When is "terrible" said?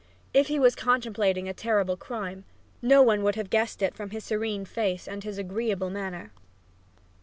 1.53-1.95